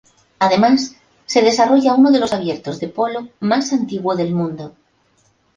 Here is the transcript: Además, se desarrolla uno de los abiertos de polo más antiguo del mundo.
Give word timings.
Además, 0.39 0.95
se 1.27 1.43
desarrolla 1.43 1.93
uno 1.93 2.09
de 2.09 2.17
los 2.19 2.33
abiertos 2.33 2.79
de 2.79 2.87
polo 2.87 3.27
más 3.39 3.71
antiguo 3.71 4.15
del 4.15 4.33
mundo. 4.33 4.73